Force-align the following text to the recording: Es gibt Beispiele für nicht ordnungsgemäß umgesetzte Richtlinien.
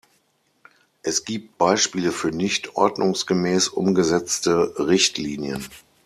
Es 1.03 1.25
gibt 1.25 1.59
Beispiele 1.59 2.11
für 2.11 2.31
nicht 2.31 2.75
ordnungsgemäß 2.75 3.67
umgesetzte 3.67 4.73
Richtlinien. 4.79 5.63